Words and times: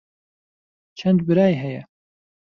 چەند 0.99 1.19
برای 1.27 1.53
هەیە؟ 1.63 1.81